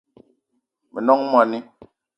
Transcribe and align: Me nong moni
Me 0.91 0.99
nong 1.05 1.21
moni 1.31 1.57